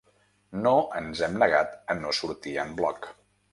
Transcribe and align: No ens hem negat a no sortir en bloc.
No 0.67 0.71
ens 1.01 1.21
hem 1.27 1.37
negat 1.45 1.77
a 1.93 1.99
no 2.01 2.17
sortir 2.23 2.57
en 2.67 2.75
bloc. 2.83 3.11